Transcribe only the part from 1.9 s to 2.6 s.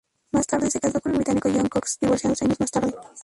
divorciándose años